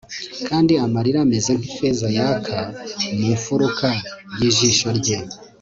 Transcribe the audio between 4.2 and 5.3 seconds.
yijisho rye